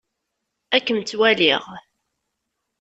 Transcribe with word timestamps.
Ad 0.75 0.81
kem-tt-walliɣ. 0.85 1.63